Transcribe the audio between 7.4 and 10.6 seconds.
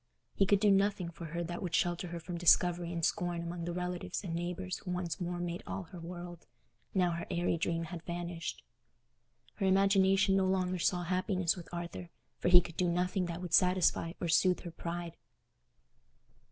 dream had vanished. Her imagination no